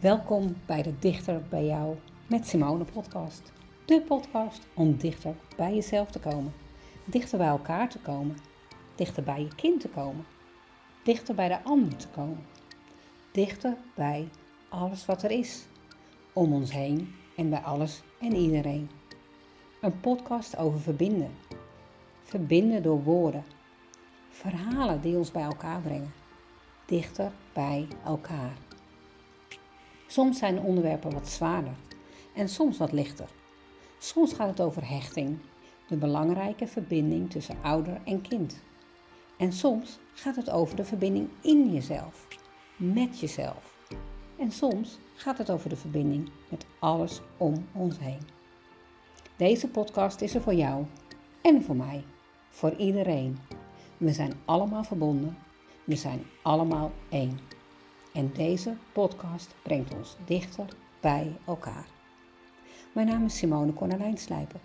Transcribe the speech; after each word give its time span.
Welkom 0.00 0.56
bij 0.66 0.82
de 0.82 0.98
Dichter 0.98 1.42
bij 1.48 1.64
jou 1.64 1.96
met 2.26 2.46
Simone 2.46 2.84
podcast. 2.84 3.52
De 3.84 4.00
podcast 4.00 4.66
om 4.74 4.96
dichter 4.96 5.34
bij 5.56 5.74
jezelf 5.74 6.10
te 6.10 6.18
komen, 6.18 6.52
dichter 7.04 7.38
bij 7.38 7.46
elkaar 7.48 7.88
te 7.88 7.98
komen, 7.98 8.36
dichter 8.94 9.22
bij 9.22 9.40
je 9.40 9.54
kind 9.54 9.80
te 9.80 9.88
komen, 9.88 10.26
dichter 11.04 11.34
bij 11.34 11.48
de 11.48 11.62
ander 11.62 11.96
te 11.96 12.08
komen, 12.08 12.46
dichter 13.32 13.76
bij 13.94 14.28
alles 14.68 15.06
wat 15.06 15.22
er 15.22 15.30
is, 15.30 15.64
om 16.32 16.52
ons 16.52 16.72
heen 16.72 17.14
en 17.36 17.50
bij 17.50 17.60
alles 17.60 18.02
en 18.20 18.34
iedereen. 18.34 18.90
Een 19.80 20.00
podcast 20.00 20.56
over 20.56 20.80
verbinden. 20.80 21.30
Verbinden 22.22 22.82
door 22.82 23.02
woorden. 23.02 23.44
Verhalen 24.28 25.00
die 25.00 25.16
ons 25.16 25.30
bij 25.30 25.42
elkaar 25.42 25.80
brengen. 25.80 26.12
Dichter 26.86 27.32
bij 27.52 27.88
elkaar. 28.04 28.69
Soms 30.10 30.38
zijn 30.38 30.54
de 30.54 30.60
onderwerpen 30.60 31.12
wat 31.12 31.28
zwaarder 31.28 31.72
en 32.34 32.48
soms 32.48 32.78
wat 32.78 32.92
lichter. 32.92 33.28
Soms 33.98 34.32
gaat 34.32 34.48
het 34.48 34.60
over 34.60 34.88
hechting, 34.88 35.38
de 35.88 35.96
belangrijke 35.96 36.66
verbinding 36.66 37.30
tussen 37.30 37.56
ouder 37.62 38.00
en 38.04 38.20
kind. 38.22 38.60
En 39.38 39.52
soms 39.52 39.98
gaat 40.14 40.36
het 40.36 40.50
over 40.50 40.76
de 40.76 40.84
verbinding 40.84 41.28
in 41.40 41.72
jezelf, 41.72 42.26
met 42.76 43.20
jezelf. 43.20 43.76
En 44.38 44.52
soms 44.52 44.98
gaat 45.14 45.38
het 45.38 45.50
over 45.50 45.68
de 45.68 45.76
verbinding 45.76 46.30
met 46.48 46.66
alles 46.78 47.20
om 47.36 47.66
ons 47.72 47.98
heen. 47.98 48.20
Deze 49.36 49.68
podcast 49.68 50.20
is 50.20 50.34
er 50.34 50.42
voor 50.42 50.54
jou 50.54 50.84
en 51.42 51.62
voor 51.62 51.76
mij, 51.76 52.04
voor 52.48 52.74
iedereen. 52.74 53.38
We 53.96 54.12
zijn 54.12 54.32
allemaal 54.44 54.84
verbonden, 54.84 55.36
we 55.84 55.96
zijn 55.96 56.22
allemaal 56.42 56.92
één. 57.08 57.58
En 58.12 58.32
deze 58.34 58.76
podcast 58.92 59.54
brengt 59.62 59.94
ons 59.94 60.16
dichter 60.24 60.66
bij 61.00 61.36
elkaar. 61.46 61.86
Mijn 62.92 63.06
naam 63.06 63.24
is 63.24 63.38
Simone 63.38 63.74
Cornelijn 63.74 64.18
Slijper. 64.18 64.60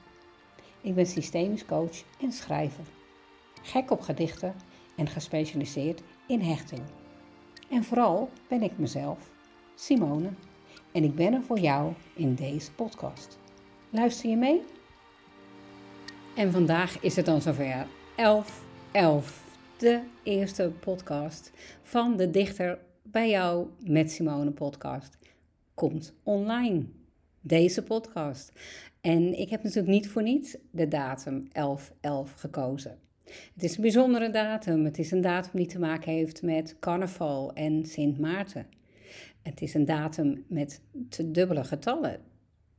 Ik 0.82 0.96
ben 0.96 1.06
systemisch 1.06 1.66
coach 1.66 2.04
en 2.22 2.32
schrijver. 2.32 2.84
Gek 3.62 3.92
op 3.92 4.02
gedichten 4.02 4.56
en 4.96 5.08
gespecialiseerd 5.08 6.02
in 6.28 6.42
hechting. 6.42 6.82
En 7.70 7.84
vooral 7.84 8.30
ben 8.48 8.62
ik 8.62 8.78
mezelf, 8.78 9.30
Simone, 9.76 10.30
en 10.92 11.04
ik 11.04 11.16
ben 11.16 11.34
er 11.34 11.44
voor 11.44 11.60
jou 11.60 11.94
in 12.14 12.36
deze 12.36 12.72
podcast. 12.72 13.38
Luister 13.90 14.30
je 14.30 14.36
mee? 14.36 14.62
En 16.36 16.52
vandaag 16.52 17.00
is 17.00 17.16
het 17.16 17.26
dan 17.26 17.42
zover 17.42 17.88
11 18.16 18.64
11, 18.96 19.44
de 19.78 20.02
eerste 20.24 20.72
podcast 20.80 21.52
van 21.84 22.18
de 22.18 22.30
Dichter 22.30 22.80
bij 23.12 23.30
jou 23.30 23.68
met 23.84 24.12
Simone 24.12 24.52
podcast 24.52 25.18
komt 25.74 26.14
online. 26.24 26.86
Deze 27.42 27.84
podcast. 27.84 28.52
En 29.02 29.40
ik 29.40 29.50
heb 29.50 29.64
natuurlijk 29.64 29.94
niet 29.94 30.10
voor 30.10 30.24
niets 30.24 30.58
de 30.72 30.88
datum 30.88 31.48
11-11 31.48 31.50
gekozen. 32.36 33.00
Het 33.54 33.64
is 33.64 33.76
een 33.76 33.82
bijzondere 33.82 34.30
datum. 34.30 34.86
Het 34.86 35.00
is 35.00 35.12
een 35.12 35.22
datum 35.22 35.52
die 35.54 35.68
te 35.68 35.80
maken 35.80 36.12
heeft 36.12 36.42
met 36.42 36.80
carnaval 36.80 37.54
en 37.54 37.86
Sint 37.86 38.20
Maarten. 38.20 38.68
Het 39.42 39.62
is 39.62 39.74
een 39.74 39.86
datum 39.86 40.46
met 40.48 40.82
te 41.10 41.32
dubbele 41.32 41.64
getallen. 41.64 42.20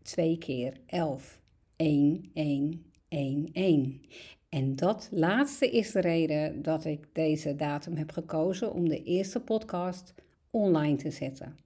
2 0.03 0.39
keer 0.39 0.73
11. 0.87 1.41
1, 1.77 2.31
1, 2.35 2.85
1, 3.09 3.49
1. 3.53 4.01
En 4.49 4.77
dat 4.77 5.09
laatste 5.13 5.71
is 5.71 5.93
de 5.93 6.01
reden 6.01 6.63
dat 6.63 6.85
ik 6.85 7.09
deze 7.13 7.57
datum 7.57 7.97
heb 7.97 8.13
gekozen 8.13 8.73
om 8.73 8.89
de 8.89 9.03
eerste 9.03 9.41
podcast 9.41 10.15
online 10.51 10.97
te 10.97 11.11
zetten. 11.11 11.57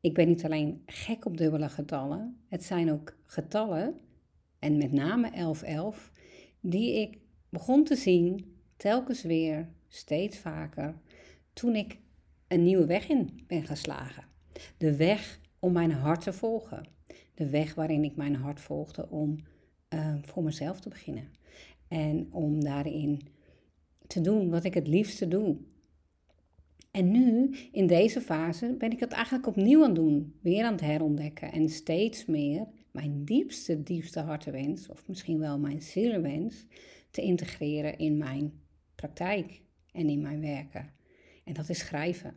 Ik 0.00 0.14
ben 0.14 0.28
niet 0.28 0.44
alleen 0.44 0.82
gek 0.86 1.24
op 1.24 1.36
dubbele 1.36 1.68
getallen, 1.68 2.36
het 2.48 2.64
zijn 2.64 2.92
ook 2.92 3.16
getallen, 3.24 4.00
en 4.58 4.76
met 4.76 4.92
name 4.92 5.30
1111, 5.30 6.10
die 6.60 7.00
ik 7.00 7.18
begon 7.48 7.84
te 7.84 7.96
zien 7.96 8.56
telkens 8.76 9.22
weer, 9.22 9.68
steeds 9.88 10.38
vaker, 10.38 10.94
toen 11.52 11.74
ik 11.76 11.98
een 12.48 12.62
nieuwe 12.62 12.86
weg 12.86 13.08
in 13.08 13.40
ben 13.46 13.64
geslagen. 13.64 14.24
De 14.76 14.96
weg 14.96 15.40
om 15.58 15.72
mijn 15.72 15.92
hart 15.92 16.20
te 16.20 16.32
volgen. 16.32 16.88
De 17.34 17.48
weg 17.48 17.74
waarin 17.74 18.04
ik 18.04 18.16
mijn 18.16 18.34
hart 18.34 18.60
volgde 18.60 19.08
om 19.08 19.38
uh, 19.94 20.14
voor 20.22 20.42
mezelf 20.42 20.80
te 20.80 20.88
beginnen. 20.88 21.28
En 21.88 22.28
om 22.30 22.64
daarin 22.64 23.20
te 24.06 24.20
doen 24.20 24.50
wat 24.50 24.64
ik 24.64 24.74
het 24.74 24.86
liefste 24.86 25.28
doe. 25.28 25.56
En 26.90 27.10
nu, 27.10 27.56
in 27.72 27.86
deze 27.86 28.20
fase, 28.20 28.74
ben 28.78 28.90
ik 28.90 29.00
het 29.00 29.12
eigenlijk 29.12 29.46
opnieuw 29.46 29.80
aan 29.82 29.86
het 29.86 29.94
doen. 29.94 30.34
Weer 30.40 30.64
aan 30.64 30.72
het 30.72 30.80
herontdekken. 30.80 31.52
En 31.52 31.68
steeds 31.68 32.24
meer 32.24 32.66
mijn 32.90 33.24
diepste, 33.24 33.82
diepste 33.82 34.20
hartenwens, 34.20 34.88
of 34.88 35.08
misschien 35.08 35.38
wel 35.38 35.58
mijn 35.58 35.82
zielenwens, 35.82 36.66
te 37.10 37.22
integreren 37.22 37.98
in 37.98 38.16
mijn 38.16 38.52
praktijk 38.94 39.62
en 39.92 40.08
in 40.08 40.20
mijn 40.20 40.40
werken. 40.40 40.90
En 41.44 41.54
dat 41.54 41.68
is 41.68 41.78
schrijven. 41.78 42.36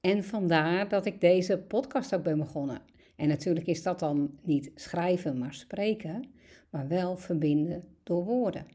En 0.00 0.24
vandaar 0.24 0.88
dat 0.88 1.06
ik 1.06 1.20
deze 1.20 1.58
podcast 1.58 2.14
ook 2.14 2.22
ben 2.22 2.38
begonnen. 2.38 2.80
En 3.16 3.28
natuurlijk 3.28 3.66
is 3.66 3.82
dat 3.82 3.98
dan 3.98 4.38
niet 4.42 4.70
schrijven, 4.74 5.38
maar 5.38 5.54
spreken, 5.54 6.24
maar 6.70 6.88
wel 6.88 7.16
verbinden 7.16 7.84
door 8.02 8.24
woorden. 8.24 8.66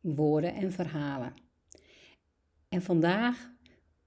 Woorden 0.00 0.54
en 0.54 0.72
verhalen. 0.72 1.34
En 2.68 2.82
vandaag 2.82 3.50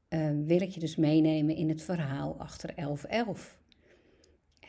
uh, 0.10 0.30
wil 0.46 0.62
ik 0.62 0.70
je 0.70 0.80
dus 0.80 0.96
meenemen 0.96 1.56
in 1.56 1.70
het 1.70 1.82
verhaal 1.82 2.40
achter 2.40 2.76
1111. 2.76 3.60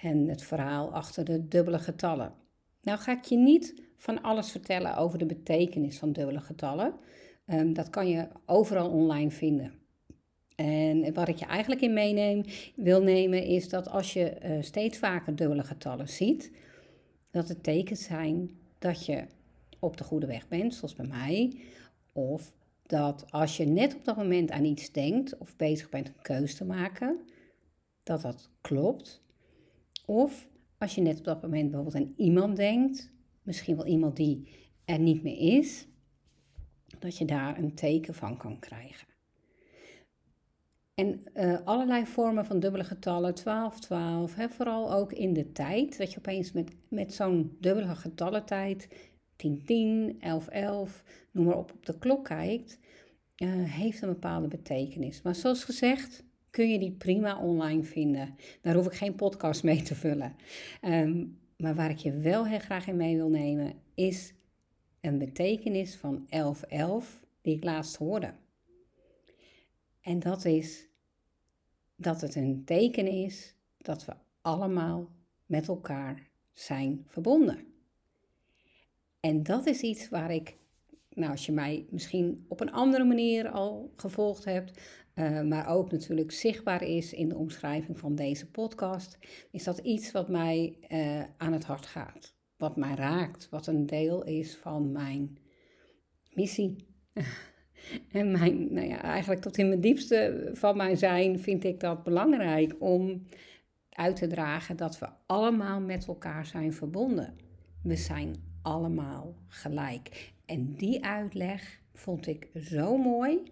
En 0.01 0.29
het 0.29 0.43
verhaal 0.43 0.95
achter 0.95 1.25
de 1.25 1.49
dubbele 1.49 1.79
getallen. 1.79 2.35
Nou 2.83 2.99
ga 2.99 3.13
ik 3.13 3.25
je 3.25 3.37
niet 3.37 3.83
van 3.97 4.23
alles 4.23 4.51
vertellen 4.51 4.97
over 4.97 5.19
de 5.19 5.27
betekenis 5.27 5.99
van 5.99 6.13
dubbele 6.13 6.41
getallen. 6.41 6.95
Um, 7.47 7.73
dat 7.73 7.91
kan 7.91 8.09
je 8.09 8.29
overal 8.47 8.91
online 8.91 9.31
vinden. 9.31 9.82
En 10.57 11.15
wat 11.15 11.29
ik 11.29 11.37
je 11.37 11.45
eigenlijk 11.45 11.81
in 11.81 11.93
meeneem, 11.93 12.45
wil 12.75 13.03
nemen 13.03 13.45
is 13.45 13.69
dat 13.69 13.89
als 13.89 14.13
je 14.13 14.37
uh, 14.45 14.63
steeds 14.63 14.99
vaker 14.99 15.37
dubbele 15.37 15.65
getallen 15.65 16.09
ziet, 16.09 16.53
dat 17.31 17.49
het 17.49 17.63
tekens 17.63 18.05
zijn 18.05 18.51
dat 18.79 19.07
je 19.07 19.25
op 19.79 19.97
de 19.97 20.05
goede 20.05 20.27
weg 20.27 20.49
bent, 20.49 20.75
zoals 20.75 20.95
bij 20.95 21.07
mij, 21.07 21.53
of 22.13 22.53
dat 22.83 23.31
als 23.31 23.57
je 23.57 23.65
net 23.65 23.95
op 23.95 24.05
dat 24.05 24.17
moment 24.17 24.51
aan 24.51 24.65
iets 24.65 24.93
denkt 24.93 25.39
of 25.39 25.57
bezig 25.57 25.89
bent 25.89 26.09
een 26.09 26.23
keuze 26.23 26.57
te 26.57 26.65
maken, 26.65 27.21
dat 28.03 28.21
dat 28.21 28.51
klopt. 28.61 29.23
Of 30.07 30.49
als 30.79 30.95
je 30.95 31.01
net 31.01 31.19
op 31.19 31.25
dat 31.25 31.43
moment 31.43 31.71
bijvoorbeeld 31.71 32.05
aan 32.05 32.13
iemand 32.17 32.57
denkt, 32.57 33.11
misschien 33.43 33.77
wel 33.77 33.87
iemand 33.87 34.17
die 34.17 34.49
er 34.85 34.99
niet 34.99 35.23
meer 35.23 35.57
is, 35.59 35.87
dat 36.99 37.19
je 37.19 37.25
daar 37.25 37.59
een 37.59 37.75
teken 37.75 38.15
van 38.15 38.37
kan 38.37 38.59
krijgen. 38.59 39.12
En 40.95 41.23
uh, 41.35 41.59
allerlei 41.65 42.07
vormen 42.07 42.47
van 42.47 42.61
dubbele 42.61 42.85
getallen, 42.85 43.35
12, 43.35 43.81
12, 43.81 44.35
hè, 44.35 44.49
vooral 44.49 44.93
ook 44.93 45.13
in 45.13 45.33
de 45.33 45.53
tijd, 45.53 45.99
dat 45.99 46.13
je 46.13 46.19
opeens 46.19 46.53
met, 46.53 46.71
met 46.89 47.15
zo'n 47.15 47.57
dubbele 47.61 47.95
getallentijd 47.95 48.89
10, 49.37 49.63
10, 49.65 50.17
11, 50.21 50.49
11, 50.49 51.05
noem 51.31 51.45
maar 51.45 51.57
op, 51.57 51.73
op 51.73 51.87
de 51.87 51.99
klok 51.99 52.25
kijkt, 52.25 52.79
uh, 53.37 53.73
heeft 53.73 54.03
een 54.03 54.09
bepaalde 54.09 54.49
betekenis. 54.49 55.23
Maar 55.23 55.35
zoals 55.35 55.65
gezegd, 55.65 56.25
kun 56.51 56.71
je 56.71 56.79
die 56.79 56.93
prima 56.93 57.39
online 57.39 57.83
vinden. 57.83 58.35
Daar 58.61 58.75
hoef 58.75 58.87
ik 58.87 58.93
geen 58.93 59.15
podcast 59.15 59.63
mee 59.63 59.83
te 59.83 59.95
vullen. 59.95 60.37
Um, 60.83 61.39
maar 61.57 61.75
waar 61.75 61.91
ik 61.91 61.99
je 61.99 62.13
wel 62.13 62.47
heel 62.47 62.59
graag 62.59 62.87
in 62.87 62.97
mee 62.97 63.17
wil 63.17 63.29
nemen, 63.29 63.73
is 63.95 64.35
een 65.01 65.19
betekenis 65.19 65.97
van 65.97 66.27
1111 66.29 67.21
die 67.41 67.57
ik 67.57 67.65
laatst 67.65 67.97
hoorde. 67.97 68.33
En 70.03 70.19
dat 70.19 70.45
is 70.45 70.89
dat 71.97 72.21
het 72.21 72.35
een 72.35 72.63
teken 72.65 73.07
is 73.07 73.55
dat 73.79 74.05
we 74.05 74.13
allemaal 74.41 75.11
met 75.47 75.69
elkaar 75.69 76.31
zijn 76.53 77.05
verbonden. 77.07 77.67
En 79.21 79.43
dat 79.43 79.67
is 79.67 79.81
iets 79.81 80.09
waar 80.09 80.31
ik, 80.31 80.57
nou 81.09 81.31
als 81.31 81.47
je 81.47 81.53
mij 81.53 81.87
misschien 81.91 82.45
op 82.49 82.61
een 82.61 82.73
andere 82.73 83.05
manier 83.05 83.49
al 83.49 83.93
gevolgd 83.97 84.45
hebt, 84.45 84.81
uh, 85.15 85.43
maar 85.43 85.69
ook 85.69 85.91
natuurlijk 85.91 86.31
zichtbaar 86.31 86.83
is 86.83 87.13
in 87.13 87.29
de 87.29 87.37
omschrijving 87.37 87.99
van 87.99 88.15
deze 88.15 88.51
podcast, 88.51 89.19
is 89.51 89.65
dat 89.65 89.79
iets 89.79 90.11
wat 90.11 90.29
mij 90.29 90.79
uh, 90.89 91.25
aan 91.37 91.53
het 91.53 91.65
hart 91.65 91.87
gaat. 91.87 92.35
Wat 92.57 92.77
mij 92.77 92.95
raakt, 92.95 93.49
wat 93.49 93.67
een 93.67 93.87
deel 93.87 94.25
is 94.25 94.57
van 94.57 94.93
mijn 94.93 95.39
missie. 96.31 96.77
en 98.13 98.31
mijn, 98.31 98.73
nou 98.73 98.87
ja, 98.87 99.03
eigenlijk 99.03 99.41
tot 99.41 99.59
in 99.59 99.69
mijn 99.69 99.81
diepste 99.81 100.51
van 100.53 100.77
mijn 100.77 100.97
zijn 100.97 101.39
vind 101.39 101.65
ik 101.65 101.81
dat 101.81 102.03
belangrijk 102.03 102.75
om 102.79 103.27
uit 103.91 104.17
te 104.17 104.27
dragen 104.27 104.77
dat 104.77 104.99
we 104.99 105.09
allemaal 105.27 105.81
met 105.81 106.07
elkaar 106.07 106.47
zijn 106.47 106.73
verbonden. 106.73 107.37
We 107.83 107.97
zijn 107.97 108.35
allemaal 108.63 109.35
gelijk. 109.49 110.33
En 110.47 110.75
die 110.75 111.05
uitleg 111.05 111.81
vond 111.95 112.27
ik 112.27 112.49
zo 112.55 112.97
mooi, 112.97 113.43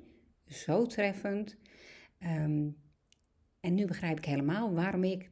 zo 0.47 0.87
treffend. 0.87 1.57
Um, 2.23 2.77
En 3.61 3.75
nu 3.75 3.87
begrijp 3.87 4.19
ik 4.19 4.25
helemaal 4.25 4.75
waarom 4.75 5.05
ik, 5.05 5.31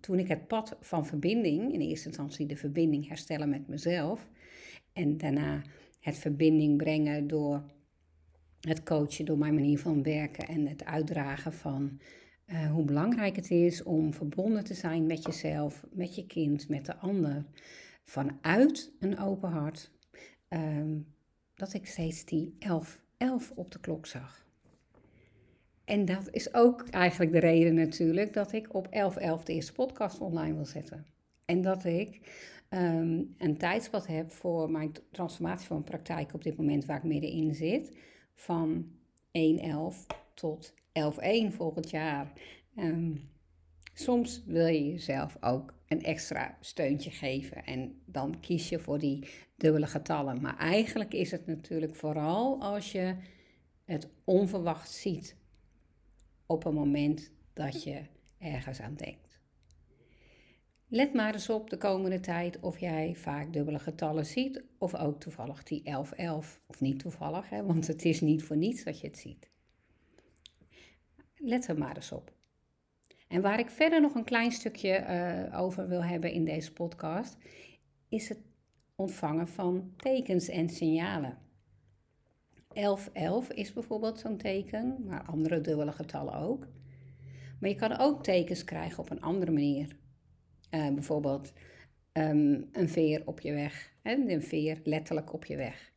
toen 0.00 0.18
ik 0.18 0.28
het 0.28 0.46
pad 0.46 0.76
van 0.80 1.06
verbinding, 1.06 1.72
in 1.72 1.80
eerste 1.80 2.06
instantie 2.06 2.46
de 2.46 2.56
verbinding 2.56 3.08
herstellen 3.08 3.48
met 3.48 3.68
mezelf, 3.68 4.28
en 4.92 5.16
daarna 5.16 5.62
het 6.00 6.18
verbinding 6.18 6.76
brengen 6.76 7.26
door 7.26 7.62
het 8.60 8.82
coachen, 8.82 9.24
door 9.24 9.38
mijn 9.38 9.54
manier 9.54 9.78
van 9.78 10.02
werken 10.02 10.48
en 10.48 10.66
het 10.66 10.84
uitdragen 10.84 11.52
van 11.52 12.00
uh, 12.46 12.70
hoe 12.70 12.84
belangrijk 12.84 13.36
het 13.36 13.50
is 13.50 13.82
om 13.82 14.12
verbonden 14.12 14.64
te 14.64 14.74
zijn 14.74 15.06
met 15.06 15.24
jezelf, 15.24 15.84
met 15.92 16.14
je 16.14 16.26
kind, 16.26 16.68
met 16.68 16.86
de 16.86 16.96
ander, 16.96 17.44
vanuit 18.04 18.92
een 19.00 19.18
open 19.18 19.50
hart, 19.50 19.90
um, 20.48 21.14
dat 21.54 21.74
ik 21.74 21.86
steeds 21.86 22.24
die 22.24 22.56
11, 22.58 23.02
11 23.16 23.52
op 23.54 23.70
de 23.70 23.80
klok 23.80 24.06
zag. 24.06 24.46
En 25.84 26.04
dat 26.04 26.28
is 26.30 26.54
ook 26.54 26.88
eigenlijk 26.88 27.32
de 27.32 27.38
reden 27.38 27.74
natuurlijk 27.74 28.32
dat 28.32 28.52
ik 28.52 28.74
op 28.74 28.86
11.11 28.86 28.90
11 28.90 29.44
de 29.44 29.52
eerste 29.52 29.72
podcast 29.72 30.18
online 30.18 30.54
wil 30.54 30.66
zetten. 30.66 31.06
En 31.44 31.62
dat 31.62 31.84
ik 31.84 32.20
um, 32.70 33.34
een 33.38 33.56
tijdspad 33.58 34.06
heb 34.06 34.30
voor 34.30 34.70
mijn 34.70 34.92
transformatie 35.10 35.66
van 35.66 35.84
praktijk 35.84 36.34
op 36.34 36.42
dit 36.42 36.56
moment 36.56 36.84
waar 36.84 36.96
ik 36.96 37.02
middenin 37.02 37.54
zit. 37.54 37.96
Van 38.36 38.90
1.11 39.32 40.16
tot 40.34 40.74
11.1 40.92 41.54
volgend 41.54 41.90
jaar. 41.90 42.32
Um, 42.76 43.30
soms 43.94 44.42
wil 44.46 44.66
je 44.66 44.86
jezelf 44.86 45.36
ook 45.40 45.74
een 45.88 46.02
extra 46.02 46.56
steuntje 46.60 47.10
geven 47.10 47.64
en 47.64 48.00
dan 48.04 48.40
kies 48.40 48.68
je 48.68 48.78
voor 48.78 48.98
die 48.98 49.28
dubbele 49.56 49.86
getallen. 49.86 50.40
Maar 50.40 50.56
eigenlijk 50.56 51.14
is 51.14 51.30
het 51.30 51.46
natuurlijk 51.46 51.94
vooral 51.94 52.60
als 52.60 52.92
je 52.92 53.16
het 53.84 54.08
onverwacht 54.24 54.90
ziet 54.90 55.36
op 56.46 56.64
een 56.64 56.74
moment 56.74 57.30
dat 57.52 57.82
je 57.82 58.02
ergens 58.38 58.80
aan 58.80 58.94
denkt. 58.94 59.25
Let 60.88 61.14
maar 61.14 61.32
eens 61.32 61.50
op 61.50 61.70
de 61.70 61.76
komende 61.76 62.20
tijd 62.20 62.60
of 62.60 62.78
jij 62.78 63.14
vaak 63.14 63.52
dubbele 63.52 63.78
getallen 63.78 64.26
ziet 64.26 64.62
of 64.78 64.94
ook 64.94 65.20
toevallig 65.20 65.62
die 65.62 65.82
1111. 65.82 66.60
Of 66.66 66.80
niet 66.80 66.98
toevallig, 66.98 67.48
hè, 67.48 67.64
want 67.64 67.86
het 67.86 68.04
is 68.04 68.20
niet 68.20 68.42
voor 68.42 68.56
niets 68.56 68.84
dat 68.84 69.00
je 69.00 69.06
het 69.06 69.18
ziet. 69.18 69.48
Let 71.36 71.68
er 71.68 71.78
maar 71.78 71.96
eens 71.96 72.12
op. 72.12 72.32
En 73.28 73.40
waar 73.40 73.58
ik 73.58 73.70
verder 73.70 74.00
nog 74.00 74.14
een 74.14 74.24
klein 74.24 74.52
stukje 74.52 75.06
uh, 75.50 75.60
over 75.60 75.88
wil 75.88 76.04
hebben 76.04 76.32
in 76.32 76.44
deze 76.44 76.72
podcast, 76.72 77.36
is 78.08 78.28
het 78.28 78.38
ontvangen 78.94 79.48
van 79.48 79.92
tekens 79.96 80.48
en 80.48 80.68
signalen. 80.68 81.38
1111 82.72 83.50
is 83.50 83.72
bijvoorbeeld 83.72 84.18
zo'n 84.18 84.36
teken, 84.36 85.04
maar 85.06 85.24
andere 85.24 85.60
dubbele 85.60 85.92
getallen 85.92 86.34
ook. 86.34 86.66
Maar 87.60 87.70
je 87.70 87.76
kan 87.76 87.98
ook 87.98 88.22
tekens 88.22 88.64
krijgen 88.64 88.98
op 88.98 89.10
een 89.10 89.22
andere 89.22 89.50
manier. 89.50 89.96
Uh, 90.76 90.88
bijvoorbeeld 90.88 91.52
um, 92.12 92.68
een 92.72 92.88
veer 92.88 93.22
op 93.24 93.40
je 93.40 93.52
weg. 93.52 93.92
Hè? 94.02 94.14
Een 94.14 94.42
veer 94.42 94.80
letterlijk 94.84 95.32
op 95.32 95.44
je 95.44 95.56
weg. 95.56 95.92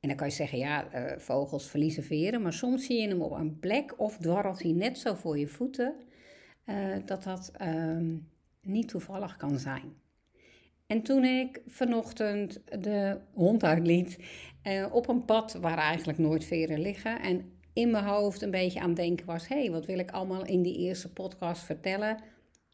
En 0.00 0.08
dan 0.08 0.16
kan 0.16 0.26
je 0.26 0.34
zeggen, 0.34 0.58
ja, 0.58 0.94
uh, 0.94 1.18
vogels 1.18 1.70
verliezen 1.70 2.04
veren, 2.04 2.42
maar 2.42 2.52
soms 2.52 2.86
zie 2.86 3.00
je 3.00 3.08
hem 3.08 3.22
op 3.22 3.30
een 3.30 3.58
plek 3.58 4.00
of 4.00 4.18
dwarrelt 4.18 4.62
hij 4.62 4.72
net 4.72 4.98
zo 4.98 5.14
voor 5.14 5.38
je 5.38 5.48
voeten, 5.48 5.94
uh, 6.66 6.96
dat 7.04 7.22
dat 7.22 7.52
um, 7.62 8.28
niet 8.62 8.88
toevallig 8.88 9.36
kan 9.36 9.58
zijn. 9.58 9.94
En 10.86 11.02
toen 11.02 11.24
ik 11.24 11.62
vanochtend 11.66 12.62
de 12.82 13.18
hond 13.32 13.64
uitliet 13.64 14.18
uh, 14.66 14.86
op 14.92 15.08
een 15.08 15.24
pad 15.24 15.52
waar 15.52 15.78
eigenlijk 15.78 16.18
nooit 16.18 16.44
veren 16.44 16.80
liggen 16.80 17.20
en 17.20 17.52
in 17.72 17.90
mijn 17.90 18.04
hoofd 18.04 18.42
een 18.42 18.50
beetje 18.50 18.80
aan 18.80 18.94
denken 18.94 19.26
was, 19.26 19.48
hé, 19.48 19.60
hey, 19.60 19.70
wat 19.70 19.86
wil 19.86 19.98
ik 19.98 20.10
allemaal 20.10 20.46
in 20.46 20.62
die 20.62 20.78
eerste 20.78 21.12
podcast 21.12 21.62
vertellen? 21.62 22.18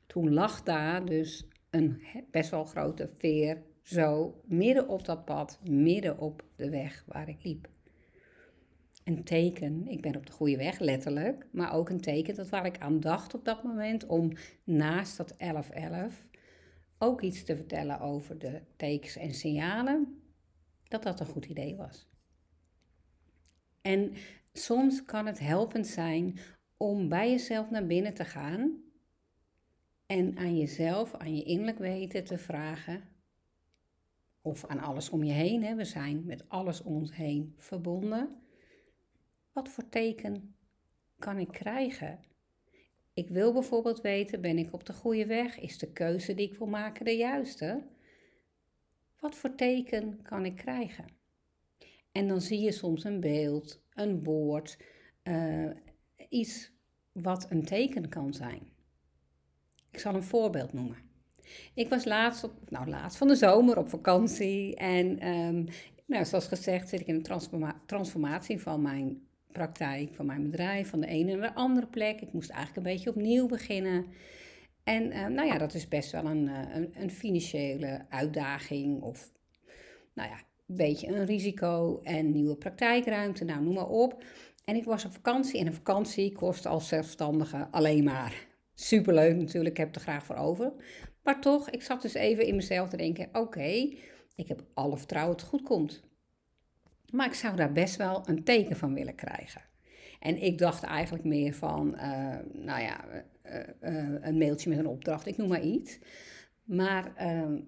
Toen 0.07 0.33
lag 0.33 0.63
daar 0.63 1.05
dus 1.05 1.47
een 1.71 2.03
best 2.31 2.51
wel 2.51 2.65
grote 2.65 3.09
veer 3.09 3.63
zo 3.83 4.41
midden 4.45 4.89
op 4.89 5.05
dat 5.05 5.25
pad, 5.25 5.61
midden 5.69 6.19
op 6.19 6.45
de 6.57 6.71
weg 6.71 7.05
waar 7.07 7.29
ik 7.29 7.45
liep. 7.45 7.69
Een 9.05 9.25
teken, 9.25 9.89
ik 9.89 10.01
ben 10.01 10.17
op 10.17 10.27
de 10.27 10.33
goede 10.33 10.57
weg, 10.57 10.79
letterlijk, 10.79 11.47
maar 11.53 11.73
ook 11.73 11.89
een 11.89 12.01
teken 12.01 12.35
dat 12.35 12.49
waar 12.49 12.67
ik 12.67 12.79
aan 12.79 13.01
dacht 13.01 13.35
op 13.35 13.45
dat 13.45 13.63
moment 13.63 14.07
om 14.07 14.33
naast 14.65 15.17
dat 15.17 15.35
1111 15.39 16.27
ook 16.99 17.21
iets 17.21 17.45
te 17.45 17.57
vertellen 17.57 18.01
over 18.01 18.39
de 18.39 18.61
tekens 18.77 19.17
en 19.17 19.35
signalen, 19.35 20.23
dat 20.89 21.03
dat 21.03 21.21
een 21.21 21.27
goed 21.27 21.45
idee 21.45 21.77
was. 21.77 22.11
En 23.81 24.13
soms 24.53 25.05
kan 25.05 25.27
het 25.27 25.39
helpend 25.39 25.87
zijn 25.87 26.39
om 26.77 27.09
bij 27.09 27.31
jezelf 27.31 27.71
naar 27.71 27.87
binnen 27.87 28.15
te 28.15 28.25
gaan 28.25 28.83
en 30.13 30.39
aan 30.39 30.57
jezelf, 30.57 31.15
aan 31.15 31.37
je 31.37 31.43
innerlijk 31.43 31.79
weten 31.79 32.25
te 32.25 32.39
vragen, 32.39 33.03
of 34.43 34.67
aan 34.67 34.79
alles 34.79 35.11
om 35.11 35.25
je 35.25 35.33
heen, 35.33 35.63
hè, 35.63 35.75
we 35.75 35.85
zijn 35.85 36.25
met 36.25 36.49
alles 36.49 36.83
om 36.83 36.95
ons 36.95 37.15
heen 37.15 37.55
verbonden. 37.59 38.43
Wat 39.53 39.69
voor 39.69 39.89
teken 39.89 40.55
kan 41.19 41.39
ik 41.39 41.49
krijgen 41.49 42.19
ik 43.15 43.29
wil 43.29 43.53
bijvoorbeeld 43.53 44.01
weten, 44.01 44.41
ben 44.41 44.59
ik 44.59 44.73
op 44.73 44.87
de 44.87 44.93
goede 44.93 45.27
weg? 45.27 45.59
Is 45.59 45.79
de 45.79 45.93
keuze 45.93 46.35
die 46.35 46.51
ik 46.51 46.59
wil 46.59 46.67
maken 46.67 47.05
de 47.05 47.17
juiste? 47.17 47.83
Wat 49.21 49.35
voor 49.35 49.55
teken 49.55 50.23
kan 50.23 50.45
ik 50.45 50.57
krijgen? 50.57 51.05
En 52.13 52.29
dan 52.29 52.41
zie 52.41 52.61
je 52.61 52.73
soms 52.73 53.05
een 53.05 53.21
beeld, 53.21 53.83
een 53.95 54.25
woord, 54.25 54.79
uh, 55.25 55.71
iets 56.29 56.73
wat 57.13 57.51
een 57.51 57.65
teken 57.65 58.09
kan 58.09 58.35
zijn. 58.35 58.72
Ik 59.93 59.99
zal 59.99 60.15
een 60.15 60.23
voorbeeld 60.23 60.73
noemen. 60.73 60.97
Ik 61.75 61.89
was 61.89 62.05
laatst, 62.05 62.45
op, 62.45 62.53
nou 62.69 62.89
laatst 62.89 63.19
van 63.19 63.29
de 63.29 63.35
zomer 63.35 63.79
op 63.79 63.89
vakantie 63.89 64.77
en 64.77 65.29
um, 65.29 65.67
nou, 66.07 66.25
zoals 66.25 66.47
gezegd 66.47 66.89
zit 66.89 67.01
ik 67.01 67.07
in 67.07 67.15
een 67.15 67.79
transformatie 67.87 68.61
van 68.61 68.83
mijn 68.83 69.27
praktijk 69.53 70.15
van 70.15 70.27
mijn 70.27 70.43
bedrijf, 70.51 70.89
van 70.89 71.01
de 71.01 71.07
ene 71.07 71.37
naar 71.37 71.49
de 71.49 71.55
andere 71.55 71.87
plek. 71.87 72.21
Ik 72.21 72.33
moest 72.33 72.51
eigenlijk 72.51 72.87
een 72.87 72.93
beetje 72.93 73.11
opnieuw 73.11 73.47
beginnen. 73.47 74.07
En 74.85 75.03
uh, 75.13 75.27
nou 75.27 75.49
ja, 75.49 75.59
dat 75.59 75.75
is 75.75 75.89
best 75.89 76.13
wel 76.13 76.25
een, 76.25 76.47
uh, 76.47 76.75
een, 76.75 76.91
een, 76.95 77.11
financiële 77.11 78.07
uitdaging 78.09 79.03
of 79.03 79.33
nou 80.13 80.29
ja, 80.29 80.37
een 80.67 80.77
beetje 80.77 81.07
een 81.07 81.25
risico 81.25 82.01
en 82.03 82.33
nieuwe 82.33 82.57
praktijkruimte, 82.57 83.45
nou 83.45 83.63
noem 83.63 83.75
maar 83.75 83.89
op. 83.89 84.25
En 84.65 84.77
ik 84.77 84.85
was 84.85 85.05
op 85.05 85.13
vakantie 85.13 85.61
en 85.61 85.67
een 85.67 85.73
vakantie 85.73 86.33
kost 86.33 86.67
als 86.67 86.89
zelfstandige 86.89 87.69
alleen 87.71 88.05
maar. 88.05 88.51
Superleuk 88.83 89.37
natuurlijk, 89.37 89.79
ik 89.79 89.85
heb 89.85 89.95
er 89.95 90.01
graag 90.01 90.25
voor 90.25 90.37
over. 90.37 90.73
Maar 91.23 91.41
toch, 91.41 91.71
ik 91.71 91.83
zat 91.83 92.03
dus 92.03 92.15
even 92.15 92.47
in 92.47 92.57
mezelf 92.57 92.89
te 92.89 92.97
denken, 92.97 93.29
oké, 93.33 93.95
ik 94.35 94.49
heb 94.49 94.65
alle 94.75 94.97
vertrouwen 94.97 95.37
dat 95.37 95.41
het 95.41 95.51
goed 95.51 95.69
komt. 95.69 96.03
Maar 97.11 97.27
ik 97.27 97.35
zou 97.35 97.57
daar 97.57 97.73
best 97.73 97.97
wel 97.97 98.29
een 98.29 98.45
teken 98.45 98.77
van 98.77 98.95
willen 98.95 99.15
krijgen. 99.15 99.63
En 100.21 100.43
ik 100.43 100.59
dacht 100.59 100.83
eigenlijk 100.83 101.25
meer 101.25 101.55
van, 101.55 101.95
uh, 101.97 102.37
nou 102.53 102.83
ja, 102.83 103.05
uh, 103.47 103.59
uh, 103.81 104.15
een 104.21 104.39
mailtje 104.39 104.69
met 104.69 104.79
een 104.79 104.87
opdracht, 104.87 105.27
ik 105.27 105.37
noem 105.37 105.49
maar 105.49 105.63
iets. 105.63 105.99
Maar 106.63 107.17
ehm, 107.17 107.61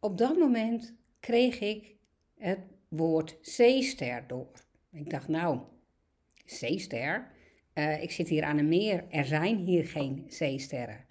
op 0.00 0.18
dat 0.18 0.36
moment 0.36 0.94
kreeg 1.20 1.60
ik 1.60 1.96
het 2.38 2.60
woord 2.88 3.38
zeester 3.40 4.24
door. 4.26 4.50
Ik 4.92 5.10
dacht, 5.10 5.28
nou, 5.28 5.60
zeester? 6.44 7.31
Ik 8.00 8.10
zit 8.10 8.28
hier 8.28 8.42
aan 8.42 8.58
een 8.58 8.68
meer, 8.68 9.04
er 9.10 9.24
zijn 9.24 9.56
hier 9.56 9.84
geen 9.84 10.24
zeesterren. 10.28 11.04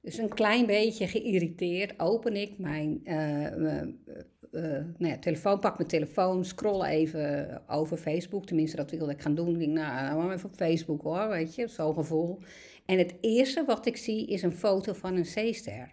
Dus 0.00 0.18
een 0.18 0.34
klein 0.34 0.66
beetje 0.66 1.06
geïrriteerd 1.06 2.00
open 2.00 2.36
ik 2.36 2.58
mijn 2.58 3.00
uh, 3.04 4.84
nou 4.96 5.12
ja, 5.12 5.18
telefoon, 5.18 5.60
pak 5.60 5.76
mijn 5.76 5.88
telefoon, 5.88 6.44
scroll 6.44 6.84
even 6.84 7.62
over 7.68 7.96
Facebook. 7.96 8.46
Tenminste, 8.46 8.76
dat 8.76 8.90
wilde 8.90 9.12
ik 9.12 9.20
gaan 9.20 9.34
doen. 9.34 9.52
Ik 9.52 9.58
denk, 9.58 9.72
nou, 9.72 10.16
nou 10.16 10.32
even 10.32 10.48
op 10.48 10.54
Facebook 10.54 11.02
hoor, 11.02 11.28
weet 11.28 11.54
je, 11.54 11.68
zo'n 11.68 11.94
gevoel. 11.94 12.38
En 12.86 12.98
het 12.98 13.14
eerste 13.20 13.64
wat 13.64 13.86
ik 13.86 13.96
zie 13.96 14.26
is 14.26 14.42
een 14.42 14.52
foto 14.52 14.92
van 14.92 15.16
een 15.16 15.26
zeester. 15.26 15.92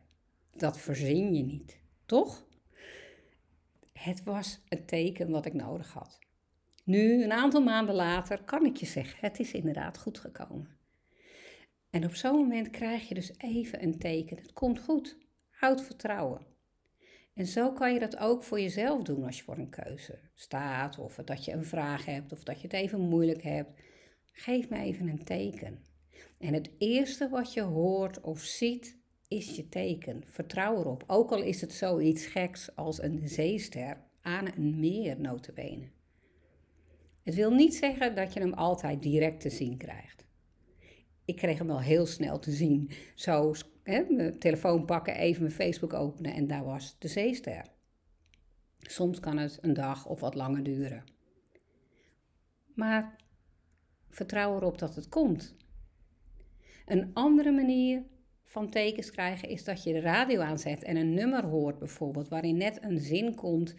Dat 0.55 0.79
verzin 0.79 1.36
je 1.36 1.43
niet, 1.43 1.77
toch? 2.05 2.46
Het 3.93 4.24
was 4.24 4.62
het 4.67 4.88
teken 4.88 5.29
wat 5.29 5.46
ik 5.46 5.53
nodig 5.53 5.93
had. 5.93 6.20
Nu, 6.84 7.24
een 7.24 7.32
aantal 7.32 7.62
maanden 7.62 7.96
later, 7.96 8.44
kan 8.44 8.66
ik 8.66 8.78
je 8.78 8.86
zeggen, 8.86 9.18
het 9.22 9.40
is 9.40 9.52
inderdaad 9.52 9.98
goed 9.98 10.20
gekomen. 10.20 10.80
En 11.90 12.06
op 12.06 12.16
zo'n 12.16 12.36
moment 12.36 12.70
krijg 12.70 13.08
je 13.08 13.14
dus 13.14 13.32
even 13.38 13.84
een 13.84 13.98
teken. 13.98 14.38
Het 14.38 14.54
komt 14.54 14.80
goed. 14.80 15.18
Houd 15.50 15.82
vertrouwen. 15.82 16.46
En 17.34 17.46
zo 17.46 17.72
kan 17.72 17.94
je 17.94 18.00
dat 18.00 18.18
ook 18.18 18.44
voor 18.44 18.60
jezelf 18.60 19.04
doen 19.04 19.24
als 19.24 19.38
je 19.38 19.44
voor 19.44 19.58
een 19.58 19.70
keuze 19.70 20.20
staat, 20.34 21.00
of 21.00 21.16
dat 21.16 21.46
je 21.46 21.52
een 21.52 21.66
vraag 21.66 22.06
hebt, 22.06 22.32
of 22.32 22.44
dat 22.44 22.62
je 22.62 22.68
het 22.68 22.74
even 22.74 23.00
moeilijk 23.00 23.44
hebt. 23.44 23.80
Geef 24.32 24.70
me 24.70 24.78
even 24.78 25.08
een 25.08 25.24
teken. 25.24 25.84
En 26.40 26.54
het 26.54 26.70
eerste 26.78 27.30
wat 27.30 27.54
je 27.54 27.62
hoort 27.62 28.22
of 28.22 28.40
ziet, 28.40 29.00
is 29.28 29.56
je 29.56 29.70
teken. 29.70 30.24
Vertrouw 30.26 30.80
erop. 30.80 31.04
Ook 31.08 31.32
al 31.32 31.42
is 31.42 31.62
het 31.62 31.74
zoiets 31.74 32.26
geks 32.26 32.76
als 32.76 33.02
een 33.02 33.22
zeester 33.24 33.98
aan 34.22 34.48
een 34.56 34.80
meer 34.80 35.20
notabene. 35.20 35.90
Het 37.24 37.36
wil 37.36 37.51
niet 37.51 37.75
zeggen 37.75 38.16
dat 38.16 38.34
je 38.34 38.40
hem 38.40 38.54
altijd 38.54 39.01
direct 39.01 39.42
te 39.42 39.50
zien 39.50 39.78
krijgt. 39.78 40.25
ik 41.25 41.36
kreeg 41.36 41.58
hem 41.58 41.68
wel 41.68 41.82
heel 41.82 42.06
snel 42.06 42.40
te 42.40 42.51
zien. 42.51 42.92
Zo, 43.16 43.54
hè, 43.84 44.04
mijn 44.10 44.40
telefoon 44.40 44.86
pakken, 44.86 45.16
even 45.16 45.42
mijn 45.42 45.54
Facebook 45.54 45.94
openen 45.94 46.34
en 46.34 46.48
daar 46.48 46.63
was 46.63 46.96
de 47.00 47.08
zeester. 47.08 47.66
Soms 48.80 49.20
kan 49.20 49.38
het 49.38 49.58
een 49.62 49.74
dag 49.74 50.06
of 50.06 50.20
wat 50.20 50.36
langer 50.36 50.63
duren. 50.63 51.04
Maar 52.75 53.16
vertrouw 54.10 54.56
erop 54.56 54.78
dat 54.78 54.96
het 54.96 55.10
komt. 55.10 55.56
Een 56.86 57.10
andere 57.13 57.51
manier 57.51 58.04
van 58.46 58.70
tekens 58.70 59.12
krijgen 59.12 59.50
is 59.50 59.63
dat 59.63 59.84
je 59.84 59.94
de 59.94 60.00
radio 60.00 60.42
aanzet 60.42 60.84
en 60.84 60.96
een 60.96 61.13
nummer 61.13 61.44
hoort 61.44 61.80
bijvoorbeeld, 61.80 62.28
waarin 62.28 62.58
net 62.58 62.84
een 62.84 63.00
zin 63.00 63.36
komt 63.36 63.75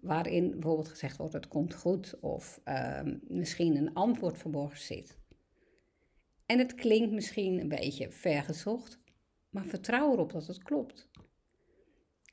waarin 0.00 0.50
bijvoorbeeld 0.50 0.88
gezegd 0.88 1.16
wordt 1.16 1.32
het 1.32 1.48
komt 1.48 1.74
goed 1.74 2.20
of 2.20 2.60
uh, 2.64 3.00
misschien 3.20 3.76
een 3.76 3.94
antwoord 3.94 4.38
verborgen 4.38 4.80
zit. 4.80 5.18
En 6.46 6.58
het 6.58 6.74
klinkt 6.74 7.12
misschien 7.12 7.60
een 7.60 7.68
beetje 7.68 8.10
vergezocht, 8.10 8.98
maar 9.50 9.64
vertrouw 9.64 10.12
erop 10.12 10.32
dat 10.32 10.46
het 10.46 10.62
klopt. 10.62 11.08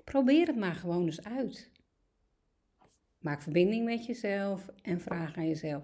Probeer 0.04 0.48
het 0.48 0.56
maar 0.56 0.76
gewoon 0.76 1.06
eens 1.06 1.24
uit. 1.24 1.72
Maak 3.18 3.42
verbinding 3.42 3.86
met 3.86 4.06
jezelf 4.06 4.70
en 4.82 5.02
vraag 5.02 5.36
aan 5.36 5.48
jezelf: 5.48 5.84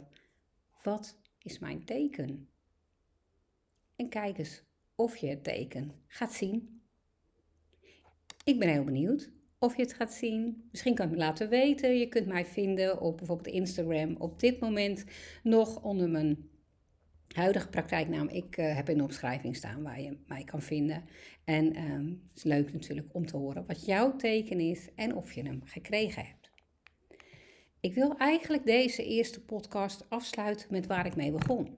wat 0.83 1.17
is 1.37 1.59
mijn 1.59 1.85
teken? 1.85 2.49
En 3.95 4.09
kijk 4.09 4.37
eens 4.37 4.63
of 4.95 5.17
je 5.17 5.27
het 5.27 5.43
teken 5.43 5.91
gaat 6.07 6.33
zien. 6.33 6.81
Ik 8.43 8.59
ben 8.59 8.69
heel 8.69 8.83
benieuwd 8.83 9.31
of 9.63 9.75
je 9.75 9.81
het 9.81 9.93
gaat 9.93 10.13
zien. 10.13 10.67
Misschien 10.71 10.95
kan 10.95 11.05
je 11.05 11.11
me 11.11 11.17
laten 11.17 11.49
weten. 11.49 11.97
Je 11.97 12.07
kunt 12.07 12.27
mij 12.27 12.45
vinden 12.45 13.01
op 13.01 13.17
bijvoorbeeld 13.17 13.55
Instagram. 13.55 14.15
Op 14.17 14.39
dit 14.39 14.59
moment 14.59 15.05
nog 15.43 15.83
onder 15.83 16.09
mijn 16.09 16.49
huidige 17.27 17.69
praktijknaam. 17.69 18.27
Ik 18.27 18.57
uh, 18.57 18.75
heb 18.75 18.89
in 18.89 18.97
de 18.97 19.03
omschrijving 19.03 19.55
staan 19.55 19.83
waar 19.83 20.01
je 20.01 20.17
mij 20.27 20.43
kan 20.43 20.61
vinden. 20.61 21.03
En 21.43 21.91
um, 21.91 22.21
het 22.27 22.37
is 22.37 22.43
leuk 22.43 22.73
natuurlijk 22.73 23.07
om 23.11 23.25
te 23.25 23.37
horen 23.37 23.65
wat 23.65 23.85
jouw 23.85 24.15
teken 24.15 24.59
is 24.59 24.89
en 24.95 25.15
of 25.15 25.33
je 25.33 25.43
hem 25.43 25.61
gekregen 25.63 26.25
hebt. 26.25 26.51
Ik 27.79 27.93
wil 27.93 28.17
eigenlijk 28.17 28.65
deze 28.65 29.05
eerste 29.05 29.41
podcast 29.41 30.09
afsluiten 30.09 30.67
met 30.69 30.87
waar 30.87 31.05
ik 31.05 31.15
mee 31.15 31.31
begon. 31.31 31.77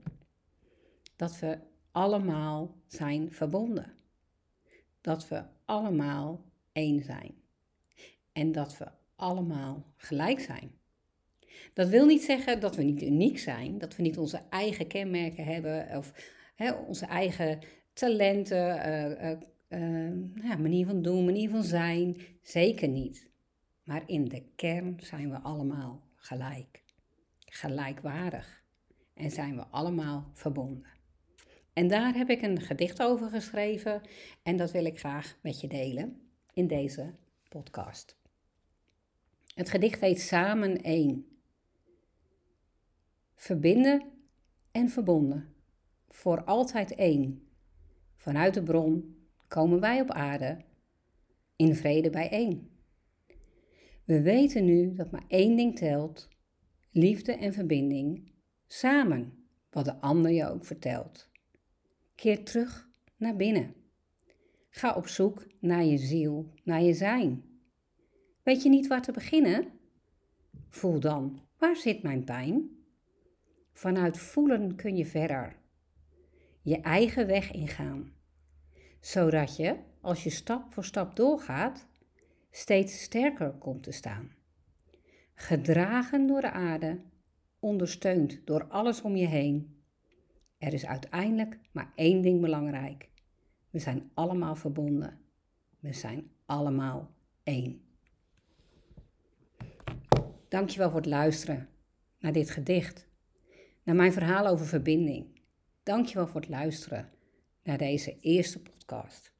Dat 1.15 1.39
we 1.39 1.57
allemaal 1.91 2.75
zijn 2.87 3.31
verbonden. 3.31 3.93
Dat 5.01 5.27
we 5.27 5.43
allemaal 5.65 6.45
één 6.71 7.03
zijn. 7.03 7.42
En 8.33 8.51
dat 8.51 8.77
we 8.77 8.87
allemaal 9.15 9.85
gelijk 9.97 10.39
zijn. 10.39 10.71
Dat 11.73 11.89
wil 11.89 12.05
niet 12.05 12.23
zeggen 12.23 12.59
dat 12.59 12.75
we 12.75 12.83
niet 12.83 13.01
uniek 13.01 13.39
zijn, 13.39 13.77
dat 13.77 13.95
we 13.95 14.01
niet 14.01 14.17
onze 14.17 14.41
eigen 14.49 14.87
kenmerken 14.87 15.45
hebben 15.45 15.97
of 15.97 16.13
hè, 16.55 16.71
onze 16.71 17.05
eigen 17.05 17.59
talenten, 17.93 18.89
uh, 18.89 19.31
uh, 19.79 20.43
ja, 20.43 20.57
manier 20.57 20.85
van 20.85 21.01
doen, 21.01 21.25
manier 21.25 21.49
van 21.49 21.63
zijn. 21.63 22.17
Zeker 22.41 22.87
niet. 22.87 23.27
Maar 23.83 24.03
in 24.05 24.27
de 24.27 24.43
kern 24.55 24.97
zijn 25.01 25.29
we 25.29 25.37
allemaal 25.37 26.01
gelijk, 26.15 26.83
gelijkwaardig 27.45 28.63
en 29.13 29.31
zijn 29.31 29.55
we 29.55 29.65
allemaal 29.65 30.29
verbonden. 30.33 30.91
En 31.73 31.87
daar 31.87 32.13
heb 32.13 32.29
ik 32.29 32.41
een 32.41 32.61
gedicht 32.61 33.01
over 33.01 33.29
geschreven 33.29 34.01
en 34.43 34.57
dat 34.57 34.71
wil 34.71 34.85
ik 34.85 34.99
graag 34.99 35.37
met 35.41 35.61
je 35.61 35.67
delen 35.67 36.21
in 36.53 36.67
deze 36.67 37.13
podcast. 37.49 38.22
Het 39.53 39.69
gedicht 39.69 40.01
heet 40.01 40.21
Samen 40.21 40.81
één. 40.81 41.27
Verbinden 43.35 44.11
en 44.71 44.89
verbonden, 44.89 45.53
voor 46.09 46.43
altijd 46.43 46.95
één. 46.95 47.47
Vanuit 48.15 48.53
de 48.53 48.63
bron 48.63 49.17
komen 49.47 49.79
wij 49.79 50.01
op 50.01 50.11
aarde 50.11 50.65
in 51.55 51.75
vrede 51.75 52.09
bijeen. 52.09 52.71
We 54.03 54.21
weten 54.21 54.65
nu 54.65 54.93
dat 54.93 55.11
maar 55.11 55.25
één 55.27 55.55
ding 55.55 55.75
telt: 55.77 56.29
liefde 56.91 57.31
en 57.31 57.53
verbinding, 57.53 58.31
samen, 58.67 59.47
wat 59.69 59.85
de 59.85 60.01
ander 60.01 60.31
je 60.31 60.47
ook 60.47 60.65
vertelt. 60.65 61.29
Keer 62.15 62.45
terug 62.45 62.89
naar 63.17 63.35
binnen. 63.35 63.73
Ga 64.69 64.95
op 64.95 65.07
zoek 65.07 65.47
naar 65.59 65.83
je 65.83 65.97
ziel, 65.97 66.53
naar 66.63 66.81
je 66.81 66.93
zijn. 66.93 67.52
Weet 68.43 68.63
je 68.63 68.69
niet 68.69 68.87
waar 68.87 69.01
te 69.01 69.11
beginnen? 69.11 69.67
Voel 70.69 70.99
dan, 70.99 71.41
waar 71.57 71.75
zit 71.75 72.03
mijn 72.03 72.23
pijn? 72.23 72.69
Vanuit 73.73 74.17
voelen 74.17 74.75
kun 74.75 74.95
je 74.95 75.05
verder. 75.05 75.55
Je 76.61 76.81
eigen 76.81 77.27
weg 77.27 77.51
ingaan. 77.51 78.13
Zodat 78.99 79.57
je, 79.57 79.75
als 80.01 80.23
je 80.23 80.29
stap 80.29 80.73
voor 80.73 80.85
stap 80.85 81.15
doorgaat, 81.15 81.87
steeds 82.51 83.01
sterker 83.01 83.51
komt 83.51 83.83
te 83.83 83.91
staan. 83.91 84.31
Gedragen 85.35 86.27
door 86.27 86.41
de 86.41 86.51
aarde, 86.51 87.01
ondersteund 87.59 88.41
door 88.45 88.67
alles 88.67 89.01
om 89.01 89.15
je 89.15 89.27
heen. 89.27 89.83
Er 90.57 90.73
is 90.73 90.85
uiteindelijk 90.85 91.59
maar 91.71 91.91
één 91.95 92.21
ding 92.21 92.41
belangrijk. 92.41 93.09
We 93.69 93.79
zijn 93.79 94.11
allemaal 94.13 94.55
verbonden. 94.55 95.19
We 95.79 95.93
zijn 95.93 96.31
allemaal 96.45 97.11
één. 97.43 97.92
Dankjewel 100.53 100.89
voor 100.89 100.99
het 100.99 101.09
luisteren 101.09 101.69
naar 102.19 102.31
dit 102.31 102.49
gedicht, 102.49 103.07
naar 103.83 103.95
mijn 103.95 104.13
verhaal 104.13 104.47
over 104.47 104.65
verbinding. 104.65 105.39
Dankjewel 105.83 106.27
voor 106.27 106.41
het 106.41 106.49
luisteren 106.49 107.09
naar 107.63 107.77
deze 107.77 108.19
eerste 108.19 108.61
podcast. 108.61 109.31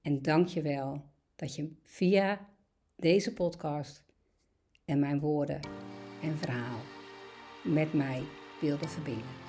En 0.00 0.22
dankjewel 0.22 1.04
dat 1.36 1.54
je 1.54 1.72
via 1.82 2.48
deze 2.96 3.32
podcast 3.32 4.04
en 4.84 4.98
mijn 4.98 5.20
woorden 5.20 5.60
en 6.22 6.36
verhaal 6.36 6.80
met 7.64 7.92
mij 7.92 8.22
wilde 8.60 8.88
verbinden. 8.88 9.45